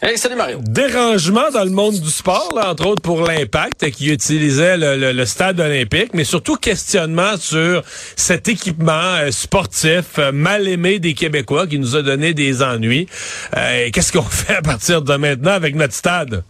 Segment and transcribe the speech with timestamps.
[0.00, 0.60] Salut Mario.
[0.62, 5.58] Dérangement dans le monde du sport, là, entre autres pour l'impact qui utilisait le, stade
[5.58, 7.82] olympique, mais surtout questionnement sur
[8.14, 13.08] cet équipement euh, sportif euh, mal aimé des Québécois qui nous a donné des ennuis.
[13.56, 16.44] Euh, Qu'est-ce qu'on fait à partir de maintenant avec notre stade?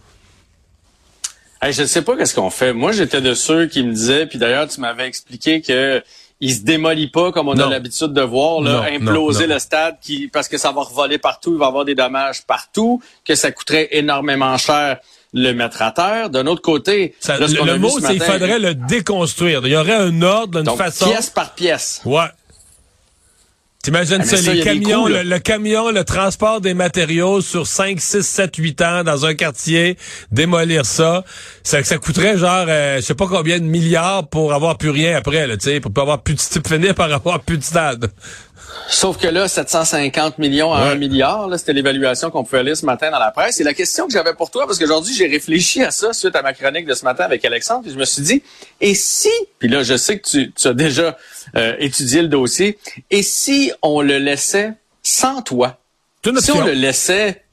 [1.61, 2.73] Hey, je ne sais pas qu'est-ce qu'on fait.
[2.73, 6.01] Moi, j'étais de ceux qui me disaient, puis d'ailleurs, tu m'avais expliqué que
[6.41, 10.29] il se démolit pas comme on a l'habitude de voir, là, imploser le stade qui
[10.29, 13.51] parce que ça va revoler partout, il va y avoir des dommages partout, que ça
[13.51, 14.99] coûterait énormément cher
[15.33, 16.29] le mettre à terre.
[16.29, 19.61] D'un autre côté, le, mot, c'est qu'il faudrait le déconstruire.
[19.65, 21.05] Il y aurait un ordre, une façon.
[21.07, 22.01] Pièce par pièce.
[22.05, 22.23] Ouais.
[23.81, 28.55] T'imagines ah, ça, les camions, le, camion, le transport des matériaux sur 5, 6, 7,
[28.57, 29.97] 8 ans dans un quartier,
[30.33, 31.23] démolir ça,
[31.63, 35.15] ça, ça coûterait genre, euh, je sais pas combien de milliards pour avoir plus rien
[35.15, 38.11] après, tu sais, pour pas avoir plus de finir par avoir plus de stade.
[38.87, 43.11] Sauf que là, 750 millions à 1 milliard, c'était l'évaluation qu'on pouvait lire ce matin
[43.11, 43.59] dans la presse.
[43.59, 46.41] Et la question que j'avais pour toi, parce qu'aujourd'hui, j'ai réfléchi à ça suite à
[46.41, 48.43] ma chronique de ce matin avec Alexandre, puis je me suis dit,
[48.81, 51.17] et si, puis là, je sais que tu, tu as déjà
[51.55, 52.77] euh, étudié le dossier,
[53.11, 55.77] et si on le laissait sans toi?
[56.23, 57.43] Si on le laissait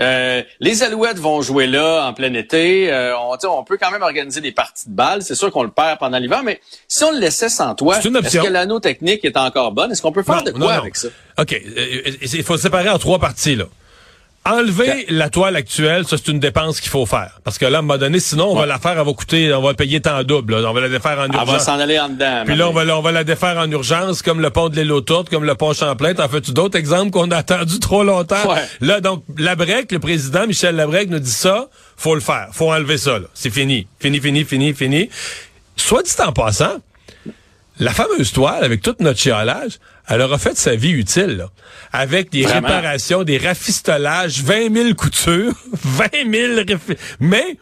[0.00, 2.92] euh, les Alouettes vont jouer là en plein été.
[2.92, 5.22] Euh, on, on, peut quand même organiser des parties de balles.
[5.22, 8.38] C'est sûr qu'on le perd pendant l'hiver, mais si on le laissait sans toi, est-ce
[8.38, 9.92] que l'anneau technique est encore bonne?
[9.92, 11.08] Est-ce qu'on peut faire de quoi avec ça?
[11.38, 11.52] OK.
[11.52, 13.56] Euh, il faut séparer en trois parties.
[13.56, 13.64] là.
[14.48, 17.40] Enlever la toile actuelle, ça c'est une dépense qu'il faut faire.
[17.44, 19.52] Parce que là, à un moment donné, sinon, on va la faire, elle va coûter,
[19.52, 20.54] on va payer tant double.
[20.54, 21.48] On va la défaire en urgence.
[21.48, 22.44] On va s'en aller en dedans.
[22.46, 24.92] Puis là, on va, on va la défaire en urgence, comme le pont de l'île
[25.04, 26.14] Tourte, comme le pont Champlain.
[26.14, 28.54] T'en fais-tu d'autres exemples qu'on a attendu trop longtemps?
[28.80, 32.48] Là, donc, Labrec, le président Michel Labrec nous dit ça, faut le faire.
[32.52, 33.86] Faut enlever ça, C'est fini.
[34.00, 35.10] Fini, fini, fini, fini.
[35.76, 36.78] Soit dit en passant,
[37.78, 39.78] la fameuse toile, avec tout notre chialage,
[40.08, 41.50] elle aura fait sa vie utile, là,
[41.92, 46.78] avec des réparations, des rafistolages, 20 000 coutures, 20 000...
[47.20, 47.58] Mais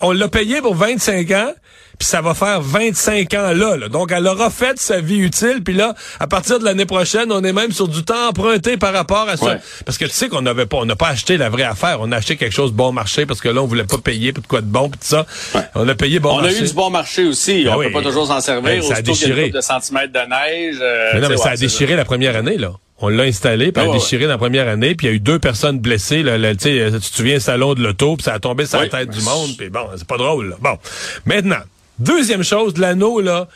[0.00, 1.52] on l'a payé pour 25 ans,
[1.98, 5.74] puis ça va faire 25 ans là, Donc, elle aura fait sa vie utile, puis
[5.74, 9.28] là, à partir de l'année prochaine, on est même sur du temps emprunté par rapport
[9.28, 9.58] à ça.
[9.84, 11.98] Parce que tu sais qu'on n'avait pas, on n'a pas acheté la vraie affaire.
[12.00, 14.42] On a acheté quelque chose bon marché parce que là, on voulait pas payer pour
[14.42, 15.26] de quoi de bon, puis tout ça.
[15.74, 16.56] On a payé bon marché.
[16.56, 17.64] On a eu du bon marché aussi.
[17.64, 18.62] Ben on peut pas toujours s'en servir.
[18.62, 19.50] Ben, ça a déchiré.
[19.50, 20.76] de centimètres de neige.
[20.80, 22.72] Euh, mais non, mais ça a déchiré la première année, là.
[23.04, 25.20] On l'a installé, puis a déchiré dans la première année, puis il y a eu
[25.20, 26.22] deux personnes blessées.
[26.22, 29.20] Là, tu te souviens, salon de l'auto, puis ça a tombé sur la tête du
[29.22, 30.50] monde, puis bon, c'est pas drôle.
[30.50, 30.56] Là.
[30.60, 30.78] Bon,
[31.26, 31.62] maintenant,
[31.98, 33.46] Deuxième chose, l'anneau, là,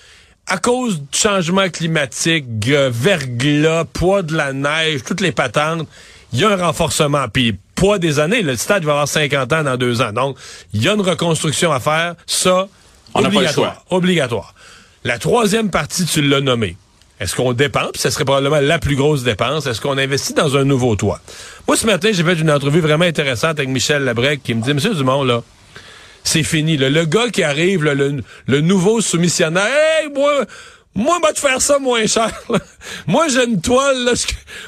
[0.47, 5.89] à cause du changement climatique, euh, verglas, poids de la neige, toutes les patentes,
[6.33, 7.27] il y a un renforcement.
[7.33, 10.13] Puis, poids des années, le stade va avoir 50 ans dans deux ans.
[10.13, 10.39] Donc,
[10.73, 12.15] il y a une reconstruction à faire.
[12.27, 12.69] Ça,
[13.15, 13.85] obligatoire.
[13.91, 14.55] Obligatoire.
[15.03, 16.77] La troisième partie, tu l'as nommé.
[17.21, 17.93] Est-ce qu'on dépense?
[17.97, 19.67] Ce serait probablement la plus grosse dépense.
[19.67, 21.21] Est-ce qu'on investit dans un nouveau toit?
[21.67, 24.73] Moi, ce matin, j'ai fait une entrevue vraiment intéressante avec Michel Labrec qui me dit,
[24.73, 25.43] Monsieur Dumont, là,
[26.23, 26.77] c'est fini.
[26.77, 30.45] Le gars qui arrive, le, nouveau soumissionnaire, hey, moi,
[30.95, 32.31] moi, va te faire ça moins cher.
[33.07, 34.13] moi, j'ai une toile, là.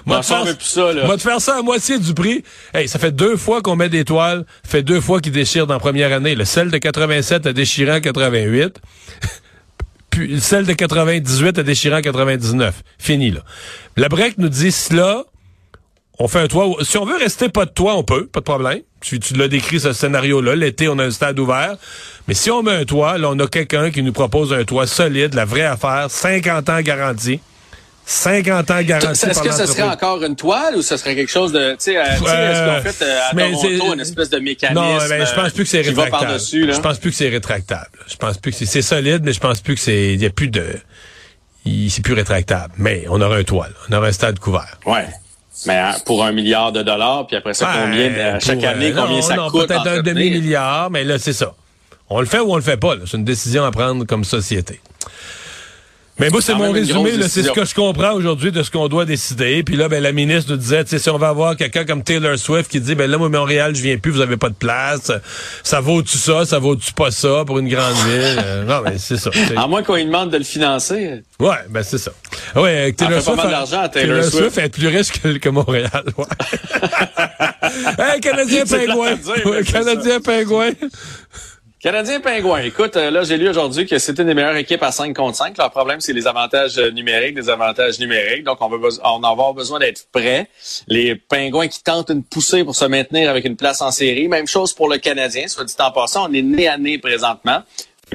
[0.07, 1.17] Moi, te faire, ça, là.
[1.17, 2.43] te faire ça à moitié du prix.
[2.75, 5.75] Hey, ça fait deux fois qu'on met des toiles, fait deux fois qu'ils déchirent dans
[5.75, 6.35] la première année.
[6.35, 8.81] Le celle de 87 a déchiré en 88.
[10.11, 12.83] Puis celle de 98 a déchiré en 99.
[12.99, 13.41] Fini, là.
[13.97, 15.25] La break nous dit, là,
[16.19, 16.69] on fait un toit.
[16.83, 18.81] Si on veut rester pas de toit, on peut, pas de problème.
[19.01, 20.55] Tu, tu l'as décrit ce scénario-là.
[20.55, 21.77] L'été, on a un stade ouvert.
[22.29, 24.87] Mais si on met un toit, là, on a quelqu'un qui nous propose un toit
[24.87, 27.41] solide, la vraie affaire, 50 ans garantie.
[28.11, 29.27] 50 ans garantie.
[29.27, 31.97] Est-ce que ce serait encore une toile ou ce serait quelque chose de, tu sais,
[31.97, 35.53] euh, est-ce qu'on fait euh, à Toronto une espèce de mécanisme Non, ben, je pense
[35.53, 36.41] plus que c'est rétractable.
[36.41, 37.91] Je pense plus que c'est rétractable.
[38.09, 40.31] Je pense plus que c'est solide, mais je pense plus que c'est, il y a
[40.31, 40.67] plus de,
[41.89, 42.75] c'est plus rétractable.
[42.79, 44.79] Mais on aura un toit, on aura un stade couvert.
[44.87, 45.07] Ouais.
[45.67, 49.01] Mais hein, pour un milliard de dollars, puis après ça, ben, combien chaque année, euh,
[49.01, 49.69] combien ça non, coûte?
[49.69, 51.55] Peut-être un demi-milliard, mais là, c'est ça.
[52.09, 52.95] On le fait ou on le fait pas.
[53.07, 54.81] C'est une décision à prendre comme société.
[56.21, 59.07] Mais moi, c'est mon résumé, c'est ce que je comprends aujourd'hui de ce qu'on doit
[59.07, 59.63] décider.
[59.63, 62.71] Puis là, ben, la ministre nous disait, si on va avoir quelqu'un comme Taylor Swift
[62.71, 65.11] qui dit, ben là, moi, Montréal, je viens plus, vous avez pas de place.
[65.63, 68.39] Ça vaut-tu ça, ça vaut-tu pas ça pour une grande ville?
[68.45, 69.31] Euh, non, mais c'est ça.
[69.57, 71.23] À moins qu'on lui demande de le financer.
[71.39, 72.13] Ouais, ben c'est ça.
[72.55, 73.37] Ouais, Taylor Swift.
[73.37, 74.59] Pas mal d'argent à Taylor, Taylor Swift.
[74.59, 76.05] est plus riche que, que Montréal.
[76.19, 76.25] Ouais.
[78.15, 79.17] hey, Canadien pingouin.
[79.65, 80.71] Canadien pingouin.
[81.83, 82.61] Canadien Pingouin.
[82.61, 85.39] Écoute, euh, là, j'ai lu aujourd'hui que c'était une des meilleures équipes à 5 contre
[85.39, 85.57] 5.
[85.57, 88.45] Leur problème, c'est les avantages euh, numériques, des avantages numériques.
[88.45, 90.47] Donc, on va, on va avoir besoin d'être prêt.
[90.89, 94.29] Les Pingouins qui tentent une poussée pour se maintenir avec une place en série.
[94.29, 95.49] Même chose pour le Canadien.
[95.49, 97.63] Soit dit en passant, on est nez à nez présentement.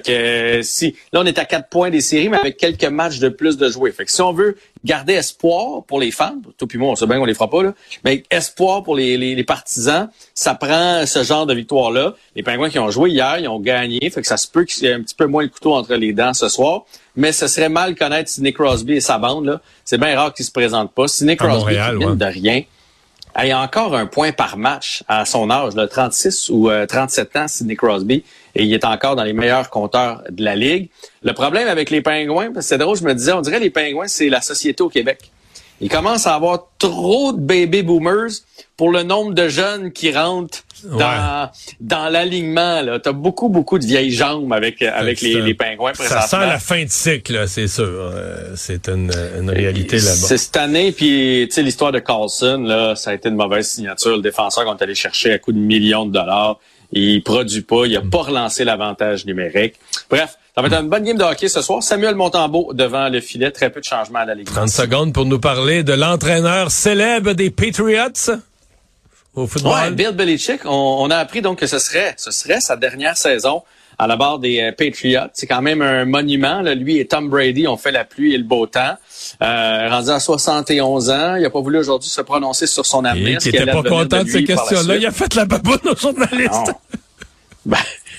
[0.06, 3.29] que si là on est à quatre points des séries, mais avec quelques matchs de
[3.29, 3.91] plus de jouer.
[3.91, 7.08] Fait que si on veut garder espoir pour les fans, tout puis moi on sait
[7.08, 7.74] bien qu'on les fera pas là,
[8.04, 12.14] mais espoir pour les, les, partisans, ça prend ce genre de victoire là.
[12.36, 14.84] Les Pingouins qui ont joué hier, ils ont gagné, fait que ça se peut qu'il
[14.84, 16.86] y ait un petit peu moins le couteau entre les dents ce soir.
[17.16, 19.62] Mais ce serait mal connaître Sidney Crosby et sa bande là.
[19.86, 21.08] C'est bien rare qu'ils se présentent pas.
[21.08, 22.62] Sidney Crosby qui de rien.
[23.38, 27.48] A encore un point par match à son âge, là, 36 ou 37 euh, ans,
[27.50, 28.24] Sidney Crosby,
[28.56, 30.90] et il est encore dans les meilleurs compteurs de la Ligue.
[31.22, 34.30] Le problème avec les Pingouins, c'est drôle, je me disais, on dirait les Pingouins, c'est
[34.30, 35.32] la société au Québec.
[35.81, 38.31] Il commence à avoir trop de baby boomers
[38.77, 41.50] pour le nombre de jeunes qui rentrent dans,
[41.80, 42.81] dans l'alignement.
[43.01, 46.60] Tu as beaucoup, beaucoup de vieilles jambes avec, avec les, les, pingouins Ça sent la
[46.60, 47.86] fin de cycle, c'est sûr.
[47.86, 50.12] Euh, c'est une, une réalité là-bas.
[50.12, 54.16] C'est cette année, puis l'histoire de Carlson, là, ça a été une mauvaise signature.
[54.16, 56.60] Le défenseur qu'on est allé chercher à coût de millions de dollars.
[56.92, 59.74] Il produit pas, il a pas relancé l'avantage numérique.
[60.10, 61.84] Bref, ça va être une bonne game de hockey ce soir.
[61.84, 64.46] Samuel Montembeau devant le filet, très peu de changements à la Ligue.
[64.46, 68.40] 30 secondes pour nous parler de l'entraîneur célèbre des Patriots
[69.34, 69.74] au football.
[69.74, 73.63] Ouais, Bill Belichick, on, a appris donc que ce serait, ce serait sa dernière saison
[73.98, 75.28] à la barre des euh, Patriots.
[75.34, 76.62] C'est quand même un monument.
[76.62, 76.74] Là.
[76.74, 78.96] Lui et Tom Brady ont fait la pluie et le beau temps.
[79.42, 83.40] Euh, rendu à 71 ans, il n'a pas voulu aujourd'hui se prononcer sur son avenir.
[83.44, 84.96] Il n'était pas content de, ces questions-là.
[84.96, 86.72] Il a fait la baboune aux journalistes.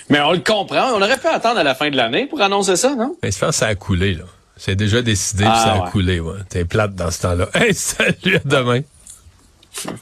[0.08, 0.92] Mais on le comprend.
[0.94, 3.16] On aurait pu attendre à la fin de l'année pour annoncer ça, non?
[3.22, 4.24] Mais je pense que ça a coulé, là.
[4.56, 6.38] C'est déjà décidé, ah, ça a coulé, ouais.
[6.48, 7.48] T'es plate dans ce temps-là.
[7.54, 8.80] Hey, salut, à demain.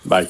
[0.04, 0.28] Bye.